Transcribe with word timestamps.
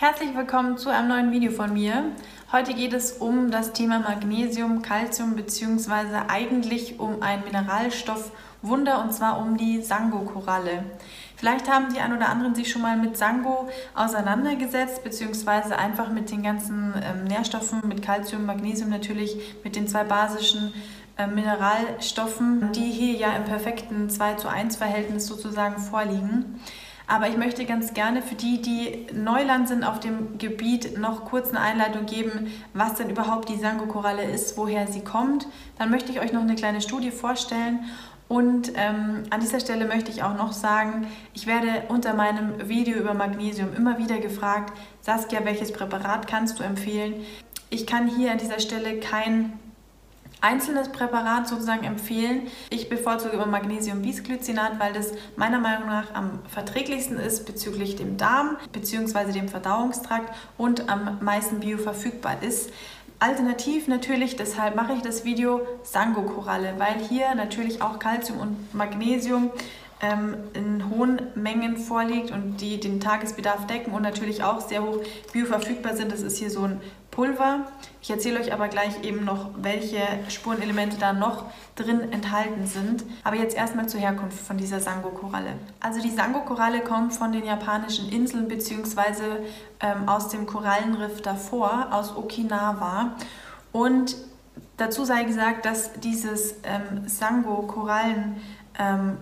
Herzlich 0.00 0.32
willkommen 0.36 0.78
zu 0.78 0.90
einem 0.90 1.08
neuen 1.08 1.32
Video 1.32 1.50
von 1.50 1.72
mir. 1.72 2.12
Heute 2.52 2.72
geht 2.72 2.92
es 2.92 3.14
um 3.14 3.50
das 3.50 3.72
Thema 3.72 3.98
Magnesium, 3.98 4.80
Calcium 4.80 5.34
bzw. 5.34 5.90
eigentlich 6.28 7.00
um 7.00 7.20
ein 7.20 7.42
Mineralstoffwunder 7.42 9.02
und 9.02 9.12
zwar 9.12 9.40
um 9.40 9.56
die 9.56 9.82
Sango-Koralle. 9.82 10.84
Vielleicht 11.34 11.68
haben 11.68 11.92
die 11.92 11.98
ein 11.98 12.16
oder 12.16 12.28
anderen 12.28 12.54
sich 12.54 12.70
schon 12.70 12.82
mal 12.82 12.96
mit 12.96 13.16
Sango 13.16 13.68
auseinandergesetzt 13.96 15.02
bzw. 15.02 15.74
einfach 15.74 16.10
mit 16.10 16.30
den 16.30 16.44
ganzen 16.44 16.94
ähm, 17.02 17.24
Nährstoffen, 17.24 17.80
mit 17.84 18.00
Calcium, 18.00 18.46
Magnesium 18.46 18.90
natürlich, 18.90 19.36
mit 19.64 19.74
den 19.74 19.88
zwei 19.88 20.04
basischen 20.04 20.72
äh, 21.16 21.26
Mineralstoffen, 21.26 22.70
die 22.70 22.88
hier 22.92 23.16
ja 23.16 23.32
im 23.32 23.46
perfekten 23.46 24.08
2 24.08 24.34
zu 24.34 24.48
1 24.48 24.76
Verhältnis 24.76 25.26
sozusagen 25.26 25.78
vorliegen. 25.78 26.60
Aber 27.08 27.26
ich 27.26 27.38
möchte 27.38 27.64
ganz 27.64 27.94
gerne 27.94 28.20
für 28.20 28.34
die, 28.34 28.60
die 28.60 29.06
Neuland 29.14 29.66
sind 29.66 29.82
auf 29.82 29.98
dem 29.98 30.36
Gebiet, 30.36 30.98
noch 30.98 31.24
kurz 31.24 31.48
eine 31.48 31.60
Einleitung 31.60 32.04
geben, 32.04 32.52
was 32.74 32.96
denn 32.96 33.08
überhaupt 33.08 33.48
die 33.48 33.56
Sango-Koralle 33.56 34.24
ist, 34.24 34.58
woher 34.58 34.86
sie 34.86 35.00
kommt. 35.00 35.46
Dann 35.78 35.90
möchte 35.90 36.12
ich 36.12 36.20
euch 36.20 36.34
noch 36.34 36.42
eine 36.42 36.54
kleine 36.54 36.82
Studie 36.82 37.10
vorstellen. 37.10 37.80
Und 38.28 38.72
ähm, 38.76 39.22
an 39.30 39.40
dieser 39.40 39.58
Stelle 39.58 39.86
möchte 39.86 40.10
ich 40.10 40.22
auch 40.22 40.36
noch 40.36 40.52
sagen, 40.52 41.06
ich 41.32 41.46
werde 41.46 41.84
unter 41.88 42.12
meinem 42.12 42.68
Video 42.68 42.98
über 42.98 43.14
Magnesium 43.14 43.74
immer 43.74 43.96
wieder 43.96 44.18
gefragt, 44.18 44.74
Saskia, 45.00 45.40
welches 45.44 45.72
Präparat 45.72 46.26
kannst 46.26 46.58
du 46.58 46.62
empfehlen? 46.62 47.14
Ich 47.70 47.86
kann 47.86 48.06
hier 48.06 48.32
an 48.32 48.38
dieser 48.38 48.60
Stelle 48.60 49.00
kein 49.00 49.58
einzelnes 50.40 50.90
Präparat 50.90 51.48
sozusagen 51.48 51.84
empfehlen. 51.84 52.48
Ich 52.70 52.88
bevorzuge 52.88 53.34
immer 53.34 53.46
Magnesium-Bisglycinat, 53.46 54.78
weil 54.78 54.92
das 54.92 55.12
meiner 55.36 55.58
Meinung 55.58 55.88
nach 55.88 56.14
am 56.14 56.40
verträglichsten 56.48 57.18
ist 57.18 57.46
bezüglich 57.46 57.96
dem 57.96 58.16
Darm 58.16 58.56
bzw. 58.72 59.32
dem 59.32 59.48
Verdauungstrakt 59.48 60.34
und 60.56 60.88
am 60.88 61.18
meisten 61.20 61.60
bioverfügbar 61.60 62.42
ist. 62.42 62.70
Alternativ 63.20 63.88
natürlich, 63.88 64.36
deshalb 64.36 64.76
mache 64.76 64.92
ich 64.92 65.02
das 65.02 65.24
Video 65.24 65.66
Sango-Koralle, 65.82 66.74
weil 66.78 67.00
hier 67.08 67.34
natürlich 67.34 67.82
auch 67.82 67.98
Calcium 67.98 68.38
und 68.38 68.74
Magnesium 68.74 69.50
ähm, 70.00 70.36
in 70.54 70.88
hohen 70.88 71.20
Mengen 71.34 71.76
vorliegt 71.76 72.30
und 72.30 72.58
die 72.60 72.78
den 72.78 73.00
Tagesbedarf 73.00 73.66
decken 73.66 73.92
und 73.92 74.02
natürlich 74.02 74.44
auch 74.44 74.60
sehr 74.60 74.84
hoch 74.84 75.00
bioverfügbar 75.32 75.96
sind. 75.96 76.12
Das 76.12 76.20
ist 76.20 76.38
hier 76.38 76.50
so 76.50 76.62
ein 76.62 76.80
Pulver. 77.18 77.64
Ich 78.00 78.10
erzähle 78.10 78.38
euch 78.38 78.52
aber 78.52 78.68
gleich 78.68 79.02
eben 79.02 79.24
noch, 79.24 79.50
welche 79.56 79.98
Spurenelemente 80.28 80.98
da 80.98 81.12
noch 81.12 81.46
drin 81.74 82.12
enthalten 82.12 82.64
sind. 82.68 83.02
Aber 83.24 83.34
jetzt 83.34 83.56
erstmal 83.56 83.88
zur 83.88 83.98
Herkunft 83.98 84.38
von 84.38 84.56
dieser 84.56 84.78
Sango-Koralle. 84.78 85.54
Also 85.80 86.00
die 86.00 86.12
Sango-Koralle 86.12 86.78
kommt 86.82 87.12
von 87.12 87.32
den 87.32 87.44
japanischen 87.44 88.08
Inseln 88.12 88.46
bzw. 88.46 89.02
Ähm, 89.80 90.08
aus 90.08 90.28
dem 90.28 90.46
Korallenriff 90.46 91.20
davor, 91.20 91.88
aus 91.90 92.16
Okinawa. 92.16 93.16
Und 93.72 94.14
dazu 94.76 95.04
sei 95.04 95.24
gesagt, 95.24 95.66
dass 95.66 95.94
dieses 95.94 96.54
ähm, 96.62 97.08
Sango-Korallen 97.08 98.36
ähm, 98.78 99.16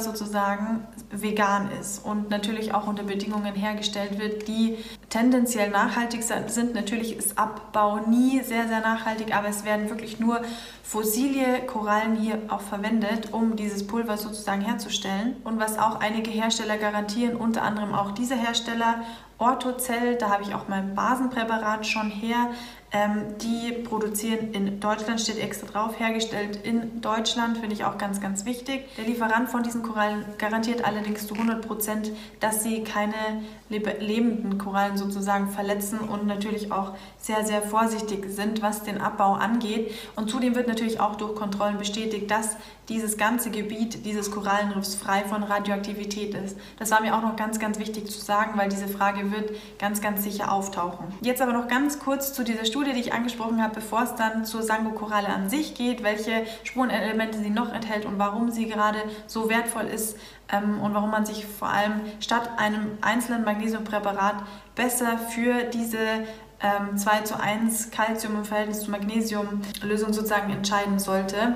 sozusagen 0.00 0.86
vegan 1.10 1.70
ist 1.80 2.04
und 2.04 2.30
natürlich 2.30 2.74
auch 2.74 2.86
unter 2.86 3.02
Bedingungen 3.02 3.54
hergestellt 3.54 4.18
wird, 4.18 4.48
die 4.48 4.78
tendenziell 5.10 5.70
nachhaltig 5.70 6.22
sind. 6.22 6.74
Natürlich 6.74 7.16
ist 7.16 7.36
Abbau 7.36 7.98
nie 8.08 8.40
sehr, 8.42 8.68
sehr 8.68 8.80
nachhaltig, 8.80 9.36
aber 9.36 9.48
es 9.48 9.64
werden 9.64 9.90
wirklich 9.90 10.20
nur 10.20 10.40
fossile 10.84 11.60
Korallen 11.66 12.16
hier 12.16 12.38
auch 12.48 12.60
verwendet, 12.60 13.32
um 13.32 13.56
dieses 13.56 13.86
Pulver 13.86 14.16
sozusagen 14.16 14.62
herzustellen. 14.62 15.36
Und 15.44 15.60
was 15.60 15.78
auch 15.78 16.00
einige 16.00 16.30
Hersteller 16.30 16.78
garantieren, 16.78 17.36
unter 17.36 17.62
anderem 17.62 17.92
auch 17.92 18.12
diese 18.12 18.36
Hersteller, 18.36 19.02
Orthocell, 19.38 20.16
da 20.16 20.28
habe 20.28 20.42
ich 20.42 20.54
auch 20.54 20.68
mein 20.68 20.94
Basenpräparat 20.94 21.86
schon 21.86 22.10
her, 22.10 22.50
ähm, 22.92 23.38
die 23.40 23.72
produzieren 23.72 24.52
in 24.52 24.80
Deutschland, 24.80 25.20
steht 25.20 25.38
extra 25.38 25.66
drauf, 25.66 25.98
hergestellt 25.98 26.58
in 26.62 27.00
Deutschland, 27.00 27.56
finde 27.56 27.74
ich 27.74 27.84
auch 27.84 27.96
ganz, 27.96 28.20
ganz 28.20 28.44
wichtig. 28.44 28.84
Der 28.98 29.04
Lieferant 29.04 29.48
von 29.48 29.62
diesen 29.62 29.82
Korallen 29.82 30.24
garantiert 30.36 30.84
allerdings 30.84 31.26
zu 31.26 31.34
100 31.34 31.66
Prozent, 31.66 32.10
dass 32.40 32.64
sie 32.64 32.84
keine 32.84 33.42
lebenden 33.68 34.58
Korallen 34.58 34.98
sozusagen 35.00 35.48
verletzen 35.48 35.98
und 35.98 36.26
natürlich 36.26 36.70
auch 36.70 36.92
sehr, 37.18 37.44
sehr 37.44 37.62
vorsichtig 37.62 38.26
sind, 38.28 38.62
was 38.62 38.84
den 38.84 39.00
Abbau 39.00 39.32
angeht. 39.32 39.92
Und 40.14 40.30
zudem 40.30 40.54
wird 40.54 40.68
natürlich 40.68 41.00
auch 41.00 41.16
durch 41.16 41.34
Kontrollen 41.34 41.78
bestätigt, 41.78 42.30
dass 42.30 42.56
dieses 42.88 43.16
ganze 43.16 43.50
Gebiet 43.50 44.04
dieses 44.04 44.30
Korallenriffs 44.30 44.96
frei 44.96 45.22
von 45.24 45.44
Radioaktivität 45.44 46.34
ist. 46.34 46.58
Das 46.78 46.90
war 46.90 47.00
mir 47.00 47.16
auch 47.16 47.22
noch 47.22 47.36
ganz, 47.36 47.58
ganz 47.60 47.78
wichtig 47.78 48.10
zu 48.10 48.20
sagen, 48.20 48.58
weil 48.58 48.68
diese 48.68 48.88
Frage 48.88 49.30
wird 49.30 49.52
ganz, 49.78 50.00
ganz 50.00 50.24
sicher 50.24 50.52
auftauchen. 50.52 51.06
Jetzt 51.20 51.40
aber 51.40 51.52
noch 51.52 51.68
ganz 51.68 52.00
kurz 52.00 52.32
zu 52.32 52.42
dieser 52.42 52.64
Studie 52.64 52.92
die 52.92 53.00
ich 53.00 53.12
angesprochen 53.12 53.62
habe, 53.62 53.76
bevor 53.76 54.02
es 54.02 54.16
dann 54.16 54.44
zur 54.44 54.62
Sango-Koralle 54.62 55.28
an 55.28 55.48
sich 55.48 55.74
geht, 55.74 56.02
welche 56.02 56.44
Spurenelemente 56.64 57.38
sie 57.38 57.50
noch 57.50 57.72
enthält 57.72 58.04
und 58.04 58.18
warum 58.18 58.50
sie 58.50 58.66
gerade 58.66 58.98
so 59.26 59.48
wertvoll 59.48 59.86
ist 59.86 60.16
und 60.82 60.94
warum 60.94 61.10
man 61.10 61.26
sich 61.26 61.46
vor 61.46 61.68
allem 61.68 62.00
statt 62.20 62.50
einem 62.56 62.98
einzelnen 63.00 63.44
Magnesiumpräparat 63.44 64.36
besser 64.74 65.18
für 65.18 65.64
diese 65.64 65.98
ähm, 66.62 66.96
2 66.96 67.20
zu 67.20 67.40
1 67.40 67.90
Calcium 67.90 68.36
im 68.36 68.44
Verhältnis 68.44 68.80
zu 68.80 68.90
Magnesium 68.90 69.62
Lösung 69.82 70.12
sozusagen 70.12 70.50
entscheiden 70.52 70.98
sollte. 70.98 71.54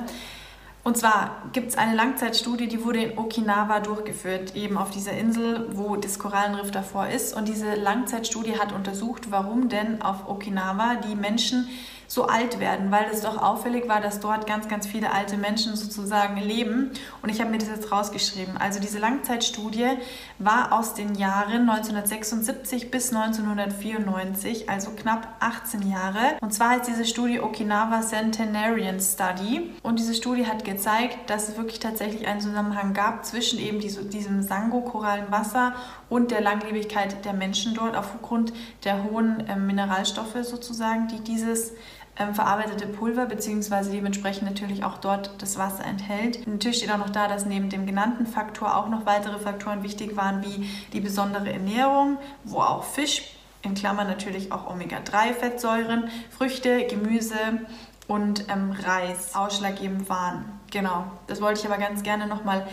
Und 0.85 0.99
zwar 0.99 1.43
gibt 1.55 1.71
es 1.71 1.79
eine 1.79 1.95
Langzeitstudie, 1.95 2.69
die 2.69 2.85
wurde 2.85 3.03
in 3.03 3.19
Okinawa 3.19 3.81
durchgeführt, 3.81 4.55
eben 4.55 4.77
auf 4.77 4.91
dieser 4.91 5.13
Insel, 5.13 5.67
wo 5.73 5.97
das 5.97 6.19
Korallenriff 6.19 6.71
davor 6.71 7.09
ist. 7.09 7.35
Und 7.35 7.49
diese 7.49 7.75
Langzeitstudie 7.75 8.59
hat 8.59 8.73
untersucht, 8.73 9.31
warum 9.31 9.71
denn 9.71 10.03
auf 10.03 10.29
Okinawa 10.29 10.97
die 10.97 11.17
Menschen 11.17 11.69
so 12.07 12.27
alt 12.27 12.61
werden, 12.61 12.91
weil 12.91 13.07
es 13.13 13.21
doch 13.21 13.41
auffällig 13.41 13.89
war, 13.89 14.01
dass 14.01 14.21
dort 14.21 14.47
ganz, 14.47 14.69
ganz 14.69 14.87
viele 14.87 15.13
alte 15.13 15.37
Menschen 15.37 15.77
sozusagen 15.77 16.37
leben. 16.37 16.91
Und 17.23 17.29
ich 17.29 17.41
habe 17.41 17.51
mir 17.51 17.59
das 17.59 17.69
jetzt 17.69 17.91
rausgeschrieben. 17.91 18.57
Also 18.57 18.81
diese 18.81 18.99
Langzeitstudie 18.99 19.89
war 20.39 20.73
aus 20.73 20.95
den 20.95 21.15
Jahren 21.15 21.69
1976 21.69 22.91
bis 22.91 23.13
1994, 23.13 24.69
also 24.69 24.91
knapp 24.91 25.29
18 25.41 25.91
Jahre. 25.91 26.37
Und 26.41 26.53
zwar 26.53 26.71
heißt 26.71 26.89
diese 26.89 27.05
Studie 27.05 27.41
Okinawa 27.41 28.01
Centenarian 28.03 29.01
Study. 29.01 29.73
Und 29.83 29.99
diese 29.99 30.15
Studie 30.15 30.47
hat 30.47 30.65
gezeigt, 30.65 31.31
dass 31.31 31.49
es 31.49 31.57
wirklich 31.57 31.81
tatsächlich 31.81 32.27
einen 32.27 32.41
Zusammenhang 32.41 32.95
gab 32.95 33.25
zwischen 33.25 33.59
eben 33.59 33.81
diesem 33.81 34.43
Sango-Korallenwasser 34.43 35.75
und 36.09 36.31
der 36.31 36.41
Langlebigkeit 36.41 37.25
der 37.25 37.33
Menschen 37.33 37.75
dort 37.75 37.97
aufgrund 37.97 38.53
der 38.85 39.05
hohen 39.05 39.47
äh, 39.49 39.57
Mineralstoffe 39.57 40.37
sozusagen, 40.43 41.09
die 41.09 41.21
dieses 41.21 41.73
ähm, 42.19 42.35
verarbeitete 42.35 42.87
Pulver 42.87 43.27
bzw. 43.27 43.91
dementsprechend 43.91 44.49
natürlich 44.49 44.85
auch 44.85 44.99
dort 44.99 45.31
das 45.43 45.59
Wasser 45.59 45.85
enthält. 45.85 46.47
Natürlich 46.47 46.79
steht 46.79 46.93
auch 46.93 46.99
noch 46.99 47.11
da, 47.11 47.29
dass 47.29 47.47
neben 47.47 47.71
dem 47.71 47.87
genannten 47.87 48.27
Faktor 48.27 48.77
auch 48.77 48.89
noch 48.89 49.07
weitere 49.07 49.39
Faktoren 49.39 49.83
wichtig 49.83 50.17
waren, 50.17 50.45
wie 50.45 50.69
die 50.93 51.01
besondere 51.01 51.53
Ernährung, 51.53 52.19
wo 52.45 52.61
auch 52.61 52.85
Fisch, 52.85 53.23
in 53.63 53.75
Klammern 53.75 54.07
natürlich 54.07 54.53
auch 54.53 54.71
Omega-3-Fettsäuren, 54.71 56.11
Früchte, 56.31 56.87
Gemüse 56.87 57.35
und 58.07 58.49
ähm, 58.51 58.73
Reis 58.73 59.35
ausschlaggebend 59.35 60.09
waren. 60.09 60.45
Genau, 60.71 61.05
das 61.27 61.41
wollte 61.41 61.61
ich 61.61 61.67
aber 61.67 61.79
ganz 61.79 62.03
gerne 62.03 62.27
nochmal 62.27 62.67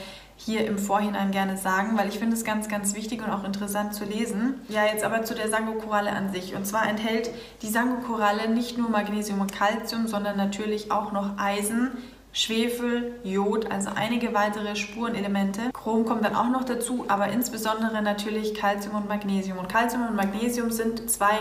hier 0.46 0.66
im 0.66 0.78
Vorhinein 0.78 1.31
gerne 1.31 1.57
sagen, 1.57 1.97
weil 1.97 2.09
ich 2.09 2.19
finde 2.19 2.35
es 2.35 2.44
ganz, 2.44 2.68
ganz 2.68 2.96
wichtig 2.96 3.24
und 3.24 3.31
auch 3.31 3.44
interessant 3.44 3.94
zu 3.94 4.06
lesen. 4.06 4.56
Ja, 4.69 4.85
jetzt 4.85 5.03
aber 5.03 5.24
zu 5.24 5.35
der 5.35 5.50
Sango-Koralle 5.50 6.12
an 6.12 6.31
sich. 6.31 6.56
Und 6.56 6.66
zwar 6.66 6.88
enthält 6.90 7.29
die 7.62 7.69
Sango-Koralle 7.69 8.50
nicht 8.50 8.78
nur 8.78 8.90
Magnesium 8.90 9.41
und 9.41 9.53
Calcium, 9.53 10.07
sondern 10.07 10.38
natürlich 10.38 10.91
auch 10.91 11.12
noch 11.12 11.38
Eisen, 11.38 11.91
Schwefel, 12.34 13.13
Jod, 13.24 13.69
also 13.69 13.90
einige 13.94 14.34
weitere 14.34 14.75
Spurenelemente. 14.75 15.72
Chrom 15.74 16.06
kommt 16.06 16.24
dann 16.24 16.35
auch 16.35 16.50
noch 16.50 16.63
dazu, 16.63 17.06
aber 17.09 17.28
insbesondere 17.28 18.02
natürlich 18.02 18.55
Calcium 18.55 18.96
und 18.96 19.09
Magnesium. 19.09 19.58
Und 19.58 19.67
Calcium 19.67 20.08
und 20.08 20.16
Magnesium 20.16 20.72
sind 20.72 21.11
zwei 21.11 21.40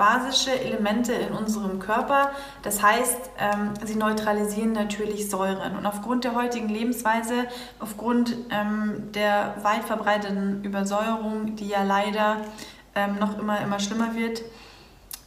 basische 0.00 0.58
Elemente 0.58 1.12
in 1.12 1.34
unserem 1.34 1.78
Körper. 1.78 2.30
Das 2.62 2.82
heißt, 2.82 3.30
ähm, 3.38 3.74
sie 3.84 3.96
neutralisieren 3.96 4.72
natürlich 4.72 5.28
Säuren. 5.28 5.76
Und 5.76 5.84
aufgrund 5.84 6.24
der 6.24 6.34
heutigen 6.34 6.70
Lebensweise, 6.70 7.44
aufgrund 7.80 8.34
ähm, 8.50 9.12
der 9.12 9.56
weit 9.62 9.84
verbreiteten 9.84 10.64
Übersäuerung, 10.64 11.54
die 11.54 11.68
ja 11.68 11.82
leider 11.82 12.38
ähm, 12.94 13.18
noch 13.20 13.38
immer, 13.38 13.60
immer 13.60 13.78
schlimmer 13.78 14.14
wird, 14.14 14.40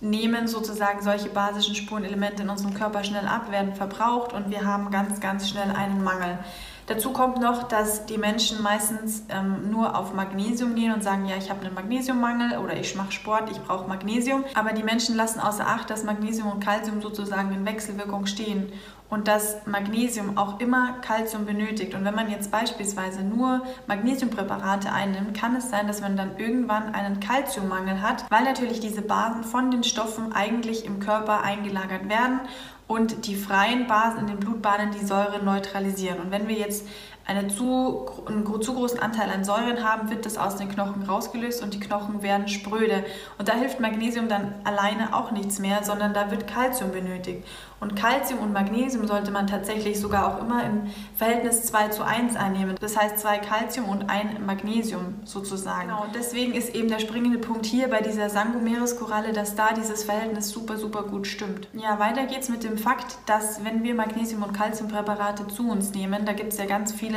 nehmen 0.02 0.48
sozusagen 0.48 1.04
solche 1.04 1.30
basischen 1.30 1.76
Spurenelemente 1.76 2.42
in 2.42 2.50
unserem 2.50 2.74
Körper 2.74 3.04
schnell 3.04 3.28
ab, 3.28 3.52
werden 3.52 3.76
verbraucht 3.76 4.34
und 4.34 4.50
wir 4.50 4.66
haben 4.66 4.90
ganz, 4.90 5.20
ganz 5.20 5.50
schnell 5.50 5.70
einen 5.70 6.04
Mangel. 6.04 6.40
Dazu 6.88 7.14
kommt 7.14 7.40
noch, 7.40 7.64
dass 7.64 8.06
die 8.06 8.18
Menschen 8.18 8.62
meistens 8.62 9.24
ähm, 9.30 9.72
nur 9.72 9.98
auf 9.98 10.14
Magnesium 10.14 10.76
gehen 10.76 10.94
und 10.94 11.02
sagen, 11.02 11.26
ja, 11.26 11.38
ich 11.38 11.50
habe 11.50 11.66
einen 11.66 11.74
Magnesiummangel 11.74 12.58
oder 12.58 12.76
ich 12.76 12.96
mache 12.96 13.14
Sport, 13.14 13.50
ich 13.50 13.62
brauche 13.62 13.88
Magnesium. 13.88 14.44
Aber 14.54 14.74
die 14.74 14.84
Menschen 14.84 15.16
lassen 15.16 15.40
außer 15.40 15.66
Acht, 15.66 15.90
dass 15.90 16.04
Magnesium 16.04 16.52
und 16.52 16.64
Calcium 16.64 17.02
sozusagen 17.02 17.54
in 17.54 17.66
Wechselwirkung 17.66 18.26
stehen. 18.26 18.72
und 19.14 19.28
dass 19.28 19.68
Magnesium 19.68 20.40
auch 20.40 20.60
immer 20.60 20.94
Kalzium 21.02 21.46
benötigt. 21.46 21.94
Und 21.94 22.04
wenn 22.04 22.16
man 22.16 22.32
jetzt 22.32 22.50
beispielsweise 22.50 23.22
nur 23.22 23.62
Magnesiumpräparate 23.86 24.92
einnimmt, 24.92 25.38
kann 25.40 25.56
es 25.56 25.70
sein, 25.70 25.86
dass 25.86 26.02
man 26.02 26.18
dann 26.18 26.38
irgendwann 26.40 26.96
einen 26.96 27.20
Kalziummangel 27.20 28.02
hat, 28.02 28.26
weil 28.32 28.44
natürlich 28.44 28.80
diese 28.80 29.04
Basen 29.04 29.44
von 29.44 29.70
den 29.70 29.84
Stoffen 29.84 30.34
eigentlich 30.34 30.86
im 30.86 31.00
Körper 31.00 31.44
eingelagert 31.44 32.10
werden 32.10 32.40
und 32.88 33.28
die 33.28 33.36
freien 33.36 33.88
Basen 33.88 34.22
in 34.22 34.28
den 34.28 34.40
Blutbahnen 34.40 34.92
die 34.92 35.06
Säure 35.06 35.44
neutralisieren. 35.44 36.20
Und 36.20 36.32
wenn 36.32 36.48
wir 36.48 36.56
jetzt 36.56 36.86
eine 37.26 37.48
zu, 37.48 38.06
einen 38.26 38.46
zu 38.62 38.74
großen 38.74 39.00
Anteil 39.00 39.30
an 39.30 39.44
Säuren 39.44 39.84
haben, 39.84 40.10
wird 40.10 40.26
das 40.26 40.38
aus 40.38 40.58
den 40.58 40.70
Knochen 40.70 41.04
rausgelöst 41.04 41.64
und 41.64 41.74
die 41.74 41.80
Knochen 41.80 42.22
werden 42.22 42.48
spröde. 42.48 43.06
Und 43.38 43.48
da 43.48 43.54
hilft 43.54 43.80
Magnesium 43.80 44.28
dann 44.28 44.56
alleine 44.66 45.16
auch 45.16 45.32
nichts 45.32 45.60
mehr, 45.60 45.84
sondern 45.84 46.14
da 46.14 46.32
wird 46.32 46.48
Kalzium 46.48 46.92
benötigt. 46.92 47.46
Und 47.80 47.98
Kalzium 47.98 48.40
und 48.40 48.54
Magnesium 48.54 49.08
sollte 49.08 49.30
man 49.30 49.46
tatsächlich 49.46 50.00
sogar 50.00 50.34
auch 50.34 50.42
immer 50.42 50.64
im 50.64 50.84
Verhältnis 51.18 51.64
2 51.66 51.90
zu 51.90 52.04
1 52.06 52.38
einnehmen. 52.38 52.78
Das 52.80 52.96
heißt 52.96 53.20
zwei 53.20 53.40
Kalzium 53.40 53.90
und 53.90 54.10
ein 54.10 54.46
Magnesium 54.46 55.16
sozusagen. 55.26 55.90
Genau, 55.90 56.04
und 56.04 56.16
deswegen 56.16 56.54
ist 56.54 56.74
eben 56.74 56.88
der 56.88 57.00
springende 57.00 57.40
Punkt 57.40 57.66
hier 57.66 57.90
bei 57.90 58.00
dieser 58.00 58.30
Sangomeres-Koralle, 58.30 59.34
dass 59.34 59.56
da 59.56 59.74
dieses 59.74 60.06
Verhältnis 60.06 60.50
super, 60.50 60.78
super 60.78 61.04
gut 61.04 61.28
stimmt. 61.28 61.68
Ja, 61.74 62.00
weiter 62.00 62.26
geht's 62.26 62.48
mit 62.48 62.64
dem 62.64 62.78
Fakt, 62.78 63.18
dass 63.26 63.66
wenn 63.66 63.84
wir 63.84 63.96
Magnesium- 63.96 64.44
und 64.44 64.54
Kalziumpräparate 64.54 65.48
zu 65.48 65.70
uns 65.70 65.92
nehmen, 65.94 66.26
da 66.26 66.32
gibt 66.32 66.54
es 66.54 66.60
ja 66.60 66.66
ganz 66.66 66.94
viele 66.94 67.13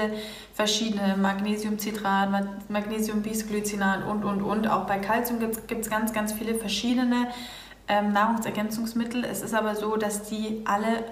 verschiedene 0.55 1.17
Magnesiumcitrat, 1.17 2.31
Magnesiumbisglycinat 2.69 4.07
und, 4.07 4.25
und, 4.25 4.43
und. 4.43 4.69
Auch 4.69 4.87
bei 4.87 4.99
Kalzium 4.99 5.39
gibt 5.41 5.85
es 5.85 5.91
ganz, 5.91 6.13
ganz 6.13 6.33
viele 6.33 6.55
verschiedene 6.55 7.29
ähm, 7.89 8.13
Nahrungsergänzungsmittel. 8.13 9.25
Es 9.25 9.43
ist 9.43 9.55
aber 9.55 9.75
so, 9.75 9.97
dass 9.97 10.25
die 10.25 10.63
alle 10.65 11.05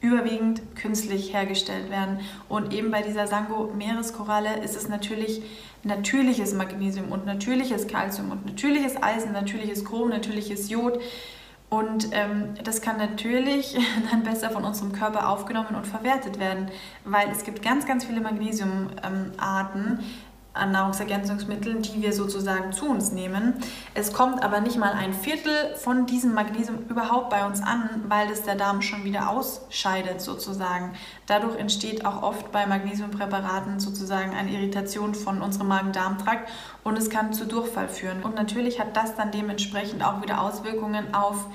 überwiegend 0.00 0.76
künstlich 0.76 1.32
hergestellt 1.32 1.90
werden. 1.90 2.20
Und 2.48 2.72
eben 2.72 2.90
bei 2.90 3.02
dieser 3.02 3.26
Sango-Meereskoralle 3.26 4.62
ist 4.62 4.76
es 4.76 4.88
natürlich 4.88 5.42
natürliches 5.82 6.54
Magnesium 6.54 7.12
und 7.12 7.26
natürliches 7.26 7.86
Kalzium 7.86 8.30
und 8.30 8.46
natürliches 8.46 9.02
Eisen, 9.02 9.32
natürliches 9.32 9.84
Chrom, 9.84 10.10
natürliches 10.10 10.68
Jod. 10.68 11.00
Und 11.68 12.08
ähm, 12.12 12.54
das 12.62 12.80
kann 12.80 12.96
natürlich 12.96 13.76
dann 14.10 14.22
besser 14.22 14.50
von 14.50 14.64
unserem 14.64 14.92
Körper 14.92 15.28
aufgenommen 15.28 15.74
und 15.74 15.86
verwertet 15.86 16.38
werden, 16.38 16.70
weil 17.04 17.28
es 17.30 17.42
gibt 17.42 17.62
ganz, 17.62 17.86
ganz 17.86 18.04
viele 18.04 18.20
Magnesiumarten, 18.20 19.98
an 20.56 20.72
Nahrungsergänzungsmitteln, 20.72 21.82
die 21.82 22.02
wir 22.02 22.12
sozusagen 22.12 22.72
zu 22.72 22.88
uns 22.88 23.12
nehmen. 23.12 23.54
Es 23.94 24.12
kommt 24.12 24.42
aber 24.42 24.60
nicht 24.60 24.76
mal 24.76 24.92
ein 24.92 25.12
Viertel 25.12 25.74
von 25.76 26.06
diesem 26.06 26.34
Magnesium 26.34 26.78
überhaupt 26.88 27.30
bei 27.30 27.46
uns 27.46 27.62
an, 27.62 28.04
weil 28.08 28.30
es 28.30 28.42
der 28.42 28.56
Darm 28.56 28.82
schon 28.82 29.04
wieder 29.04 29.30
ausscheidet 29.30 30.20
sozusagen. 30.20 30.94
Dadurch 31.26 31.56
entsteht 31.58 32.04
auch 32.04 32.22
oft 32.22 32.52
bei 32.52 32.66
Magnesiumpräparaten 32.66 33.80
sozusagen 33.80 34.34
eine 34.34 34.50
Irritation 34.50 35.14
von 35.14 35.42
unserem 35.42 35.68
Magen-Darm-Trakt 35.68 36.48
und 36.84 36.98
es 36.98 37.10
kann 37.10 37.32
zu 37.32 37.46
Durchfall 37.46 37.88
führen. 37.88 38.22
Und 38.22 38.34
natürlich 38.34 38.80
hat 38.80 38.96
das 38.96 39.16
dann 39.16 39.30
dementsprechend 39.30 40.04
auch 40.04 40.22
wieder 40.22 40.40
Auswirkungen 40.40 41.14
auf 41.14 41.46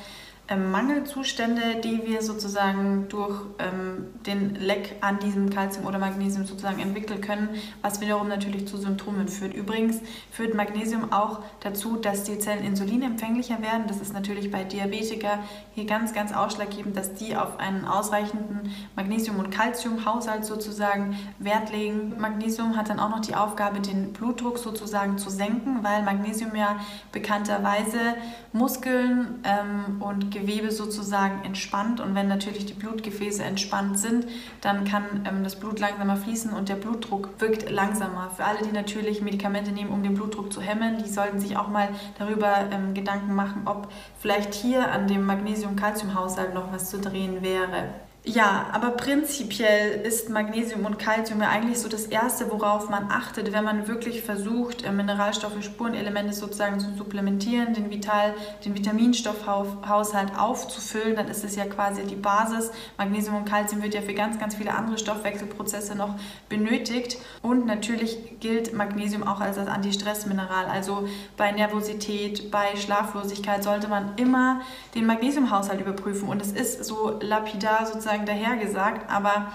ähm, 0.47 0.71
Mangelzustände, 0.71 1.81
die 1.83 2.01
wir 2.05 2.21
sozusagen 2.21 3.07
durch 3.09 3.41
ähm, 3.59 4.07
den 4.25 4.55
Leck 4.55 4.95
an 5.01 5.19
diesem 5.19 5.49
Kalzium 5.49 5.85
oder 5.85 5.99
Magnesium 5.99 6.45
sozusagen 6.45 6.79
entwickeln 6.79 7.21
können, 7.21 7.49
was 7.81 8.01
wiederum 8.01 8.27
natürlich 8.27 8.67
zu 8.67 8.77
Symptomen 8.77 9.27
führt. 9.27 9.53
Übrigens 9.53 9.99
führt 10.31 10.53
Magnesium 10.55 11.13
auch 11.13 11.39
dazu, 11.61 11.95
dass 11.95 12.23
die 12.23 12.39
Zellen 12.39 12.63
insulinempfänglicher 12.63 13.61
werden. 13.61 13.83
Das 13.87 14.01
ist 14.01 14.13
natürlich 14.13 14.51
bei 14.51 14.63
Diabetikern 14.63 15.39
hier 15.73 15.85
ganz, 15.85 16.13
ganz 16.13 16.33
ausschlaggebend, 16.33 16.97
dass 16.97 17.13
die 17.13 17.35
auf 17.35 17.59
einen 17.59 17.85
ausreichenden 17.85 18.73
Magnesium- 18.95 19.39
und 19.39 19.51
Kalziumhaushalt 19.51 20.43
sozusagen 20.43 21.17
Wert 21.39 21.71
legen. 21.71 22.15
Magnesium 22.19 22.75
hat 22.75 22.89
dann 22.89 22.99
auch 22.99 23.09
noch 23.09 23.21
die 23.21 23.35
Aufgabe, 23.35 23.79
den 23.79 24.11
Blutdruck 24.11 24.57
sozusagen 24.57 25.17
zu 25.17 25.29
senken, 25.29 25.83
weil 25.83 26.03
Magnesium 26.03 26.55
ja 26.55 26.79
bekannterweise 27.11 28.15
Muskeln 28.53 29.39
ähm, 29.43 30.01
und 30.01 30.30
Gewebe 30.31 30.71
sozusagen 30.71 31.45
entspannt 31.45 31.99
und 31.99 32.15
wenn 32.15 32.27
natürlich 32.27 32.65
die 32.65 32.73
Blutgefäße 32.73 33.43
entspannt 33.43 33.99
sind, 33.99 34.25
dann 34.61 34.85
kann 34.85 35.27
ähm, 35.29 35.43
das 35.43 35.55
Blut 35.55 35.79
langsamer 35.79 36.17
fließen 36.17 36.51
und 36.51 36.69
der 36.69 36.75
Blutdruck 36.75 37.29
wirkt 37.39 37.69
langsamer. 37.69 38.31
Für 38.35 38.45
alle, 38.45 38.65
die 38.65 38.71
natürlich 38.71 39.21
Medikamente 39.21 39.71
nehmen, 39.71 39.91
um 39.91 40.01
den 40.01 40.15
Blutdruck 40.15 40.51
zu 40.51 40.61
hemmen, 40.61 40.97
die 41.03 41.09
sollten 41.09 41.39
sich 41.39 41.57
auch 41.57 41.67
mal 41.67 41.89
darüber 42.17 42.69
ähm, 42.71 42.93
Gedanken 42.93 43.35
machen, 43.35 43.63
ob 43.65 43.91
vielleicht 44.19 44.53
hier 44.53 44.91
an 44.91 45.07
dem 45.07 45.25
Magnesium-Calcium-Haushalt 45.25 46.53
noch 46.53 46.73
was 46.73 46.89
zu 46.89 46.99
drehen 46.99 47.41
wäre. 47.41 47.89
Ja, 48.23 48.67
aber 48.71 48.91
prinzipiell 48.91 49.99
ist 50.05 50.29
Magnesium 50.29 50.85
und 50.85 50.99
Calcium 50.99 51.41
ja 51.41 51.49
eigentlich 51.49 51.79
so 51.79 51.89
das 51.89 52.05
Erste, 52.05 52.51
worauf 52.51 52.87
man 52.87 53.09
achtet, 53.09 53.51
wenn 53.51 53.63
man 53.63 53.87
wirklich 53.87 54.21
versucht, 54.21 54.85
äh, 54.85 54.91
Mineralstoffe, 54.91 55.63
Spurenelemente 55.63 56.31
sozusagen 56.33 56.79
zu 56.79 56.93
supplementieren, 56.95 57.73
den 57.73 57.89
Vital, 57.89 58.35
den 58.63 58.75
Vitaminstoffhaushalt 58.75 60.37
aufzufüllen, 60.37 61.15
dann 61.15 61.29
ist 61.29 61.43
es 61.43 61.55
ja 61.55 61.65
quasi 61.65 62.03
die 62.03 62.15
Basis. 62.15 62.69
Magnesium 62.95 63.37
und 63.37 63.45
Calcium 63.45 63.81
wird 63.81 63.95
ja 63.95 64.01
für 64.01 64.13
ganz, 64.13 64.37
ganz 64.37 64.53
viele 64.53 64.75
andere 64.75 64.99
Stoffwechselprozesse 64.99 65.95
noch 65.95 66.13
benötigt. 66.47 67.17
Und 67.41 67.65
natürlich 67.65 68.39
gilt 68.39 68.71
Magnesium 68.71 69.23
auch 69.27 69.41
als 69.41 69.55
das 69.55 69.67
Antistressmineral. 69.67 70.67
Also 70.67 71.07
bei 71.37 71.51
Nervosität, 71.51 72.51
bei 72.51 72.75
Schlaflosigkeit 72.75 73.63
sollte 73.63 73.87
man 73.87 74.13
immer 74.17 74.61
den 74.93 75.07
Magnesiumhaushalt 75.07 75.81
überprüfen. 75.81 76.29
Und 76.29 76.39
es 76.39 76.51
ist 76.51 76.85
so 76.85 77.17
lapidar 77.19 77.87
sozusagen 77.87 78.10
sozusagen 78.11 78.25
dahergesagt, 78.25 79.09
aber 79.09 79.51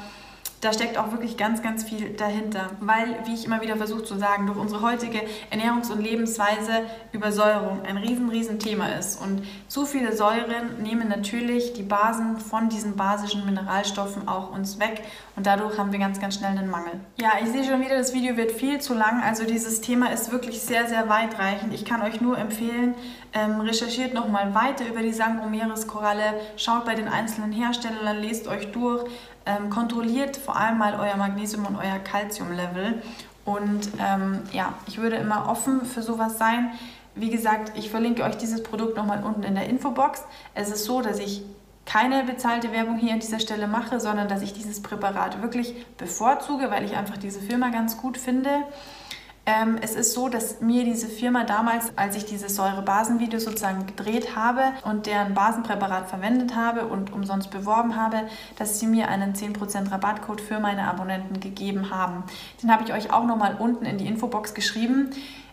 da 0.66 0.72
steckt 0.72 0.98
auch 0.98 1.12
wirklich 1.12 1.36
ganz, 1.36 1.62
ganz 1.62 1.84
viel 1.84 2.10
dahinter. 2.14 2.70
Weil, 2.80 3.20
wie 3.24 3.34
ich 3.34 3.44
immer 3.44 3.62
wieder 3.62 3.76
versuche 3.76 4.02
zu 4.02 4.18
sagen, 4.18 4.46
durch 4.46 4.58
unsere 4.58 4.82
heutige 4.82 5.20
Ernährungs- 5.52 5.92
und 5.92 6.02
Lebensweise 6.02 6.82
Übersäuerung 7.12 7.82
ein 7.86 7.96
riesen, 7.96 8.28
riesen 8.28 8.58
Thema 8.58 8.88
ist. 8.98 9.22
Und 9.22 9.42
zu 9.68 9.86
viele 9.86 10.16
Säuren 10.16 10.82
nehmen 10.82 11.08
natürlich 11.08 11.72
die 11.74 11.84
Basen 11.84 12.38
von 12.40 12.68
diesen 12.68 12.96
basischen 12.96 13.46
Mineralstoffen 13.46 14.26
auch 14.26 14.50
uns 14.50 14.80
weg. 14.80 15.04
Und 15.36 15.46
dadurch 15.46 15.78
haben 15.78 15.92
wir 15.92 16.00
ganz, 16.00 16.20
ganz 16.20 16.34
schnell 16.34 16.58
einen 16.58 16.68
Mangel. 16.68 16.98
Ja, 17.20 17.34
ich 17.40 17.48
sehe 17.50 17.62
schon 17.62 17.80
wieder, 17.80 17.96
das 17.96 18.12
Video 18.12 18.36
wird 18.36 18.50
viel 18.50 18.80
zu 18.80 18.92
lang. 18.92 19.22
Also 19.22 19.44
dieses 19.44 19.80
Thema 19.80 20.08
ist 20.12 20.32
wirklich 20.32 20.60
sehr, 20.62 20.88
sehr 20.88 21.08
weitreichend. 21.08 21.74
Ich 21.74 21.84
kann 21.84 22.02
euch 22.02 22.20
nur 22.20 22.38
empfehlen, 22.38 22.96
ähm, 23.32 23.60
recherchiert 23.60 24.14
nochmal 24.14 24.52
weiter 24.54 24.84
über 24.88 25.02
die 25.02 25.12
Sangomeres-Koralle, 25.12 26.40
schaut 26.56 26.84
bei 26.84 26.96
den 26.96 27.06
einzelnen 27.06 27.52
Herstellern, 27.52 28.20
lest 28.20 28.48
euch 28.48 28.72
durch, 28.72 29.04
ähm, 29.46 29.70
kontrolliert 29.70 30.36
vor 30.36 30.56
allem 30.56 30.78
mal 30.78 30.98
euer 30.98 31.16
Magnesium- 31.16 31.66
und 31.66 31.76
euer 31.76 31.98
Calcium-Level. 31.98 33.02
Und 33.44 33.88
ähm, 34.00 34.42
ja, 34.52 34.74
ich 34.86 34.98
würde 34.98 35.16
immer 35.16 35.48
offen 35.48 35.86
für 35.86 36.02
sowas 36.02 36.36
sein. 36.36 36.72
Wie 37.14 37.30
gesagt, 37.30 37.72
ich 37.76 37.90
verlinke 37.90 38.24
euch 38.24 38.36
dieses 38.36 38.62
Produkt 38.62 38.96
nochmal 38.96 39.22
unten 39.22 39.44
in 39.44 39.54
der 39.54 39.68
Infobox. 39.68 40.24
Es 40.54 40.70
ist 40.70 40.84
so, 40.84 41.00
dass 41.00 41.18
ich 41.18 41.42
keine 41.86 42.24
bezahlte 42.24 42.72
Werbung 42.72 42.98
hier 42.98 43.12
an 43.12 43.20
dieser 43.20 43.38
Stelle 43.38 43.68
mache, 43.68 44.00
sondern 44.00 44.28
dass 44.28 44.42
ich 44.42 44.52
dieses 44.52 44.82
Präparat 44.82 45.40
wirklich 45.40 45.86
bevorzuge, 45.96 46.70
weil 46.70 46.84
ich 46.84 46.96
einfach 46.96 47.16
diese 47.16 47.40
Firma 47.40 47.70
ganz 47.70 47.96
gut 47.96 48.18
finde. 48.18 48.50
Ähm, 49.48 49.78
es 49.80 49.94
ist 49.94 50.12
so, 50.12 50.28
dass 50.28 50.60
mir 50.60 50.82
diese 50.82 51.06
Firma 51.06 51.44
damals, 51.44 51.92
als 51.94 52.16
ich 52.16 52.24
dieses 52.24 52.56
Säure-Basen-Video 52.56 53.38
sozusagen 53.38 53.86
gedreht 53.86 54.34
habe 54.34 54.72
und 54.84 55.06
deren 55.06 55.34
Basenpräparat 55.34 56.08
verwendet 56.08 56.56
habe 56.56 56.86
und 56.86 57.12
umsonst 57.12 57.52
beworben 57.52 57.94
habe, 57.94 58.22
dass 58.58 58.80
sie 58.80 58.88
mir 58.88 59.06
einen 59.06 59.34
10% 59.34 59.92
Rabattcode 59.92 60.40
für 60.40 60.58
meine 60.58 60.88
Abonnenten 60.88 61.38
gegeben 61.38 61.90
haben. 61.90 62.24
Den 62.60 62.72
habe 62.72 62.82
ich 62.82 62.92
euch 62.92 63.12
auch 63.12 63.24
nochmal 63.24 63.54
unten 63.60 63.84
in 63.86 63.98
die 63.98 64.06
Infobox 64.08 64.52
geschrieben. 64.52 65.10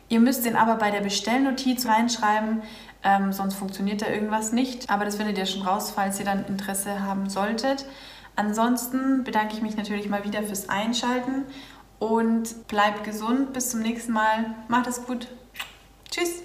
Ihr 0.09 0.19
müsst 0.19 0.43
den 0.43 0.55
aber 0.55 0.77
bei 0.77 0.89
der 0.89 1.01
Bestellnotiz 1.01 1.85
reinschreiben, 1.85 2.63
ähm, 3.03 3.31
sonst 3.31 3.53
funktioniert 3.53 4.01
da 4.01 4.07
irgendwas 4.07 4.53
nicht. 4.53 4.89
Aber 4.89 5.05
das 5.05 5.17
findet 5.17 5.37
ihr 5.37 5.45
schon 5.45 5.61
raus, 5.61 5.91
falls 5.93 6.17
ihr 6.17 6.25
dann 6.25 6.45
Interesse 6.45 7.03
haben 7.03 7.29
solltet. 7.29 7.85
Ansonsten 8.35 9.23
bedanke 9.23 9.53
ich 9.53 9.61
mich 9.61 9.77
natürlich 9.77 10.09
mal 10.09 10.23
wieder 10.23 10.41
fürs 10.41 10.67
Einschalten 10.67 11.43
und 12.03 12.67
bleibt 12.67 13.03
gesund. 13.03 13.53
Bis 13.53 13.69
zum 13.69 13.81
nächsten 13.81 14.11
Mal. 14.11 14.55
Macht 14.67 14.87
es 14.87 15.05
gut. 15.05 15.27
Tschüss. 16.09 16.43